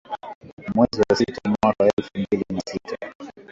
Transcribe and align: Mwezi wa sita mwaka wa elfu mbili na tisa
Mwezi 0.75 1.01
wa 1.09 1.15
sita 1.15 1.49
mwaka 1.63 1.83
wa 1.83 1.91
elfu 1.97 2.09
mbili 2.17 2.45
na 2.53 2.61
tisa 2.61 2.97